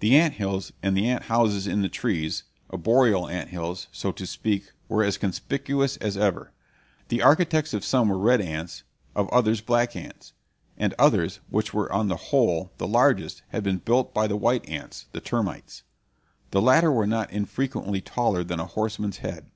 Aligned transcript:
The 0.00 0.16
ant 0.16 0.34
hills, 0.34 0.72
and 0.82 0.96
the 0.96 1.06
ant 1.08 1.26
houses 1.26 1.68
in 1.68 1.82
the 1.82 1.88
trees 1.88 2.42
arboreal 2.72 3.28
ant 3.28 3.50
hills, 3.50 3.86
so 3.92 4.10
to 4.10 4.26
speak 4.26 4.72
were 4.88 5.04
as 5.04 5.16
conspicuous 5.16 5.96
as 5.98 6.16
ever. 6.16 6.50
The 7.10 7.22
architects 7.22 7.72
of 7.72 7.84
some 7.84 8.08
were 8.08 8.18
red 8.18 8.40
ants, 8.40 8.82
of 9.14 9.28
others 9.28 9.60
black 9.60 9.94
ants; 9.94 10.32
and 10.76 10.94
others, 10.98 11.38
which 11.48 11.72
were 11.72 11.92
on 11.92 12.08
the 12.08 12.16
whole 12.16 12.72
the 12.78 12.88
largest, 12.88 13.42
had 13.50 13.62
been 13.62 13.78
built 13.78 14.12
by 14.12 14.26
the 14.26 14.34
white 14.36 14.68
ants, 14.68 15.06
the 15.12 15.20
termites. 15.20 15.84
The 16.50 16.60
latter 16.60 16.90
were 16.90 17.06
not 17.06 17.30
infrequently 17.32 18.00
taller 18.00 18.42
than 18.42 18.58
a 18.58 18.66
horseman's 18.66 19.18
head. 19.18 19.46